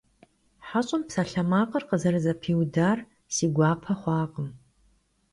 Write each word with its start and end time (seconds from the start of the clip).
ХьэщӀэм 0.67 1.01
псалъэмакъыр 1.07 1.83
къызэрызэпиудар 1.89 2.97
си 3.35 3.45
гуапэ 3.55 3.93
хъуакъым. 3.99 4.49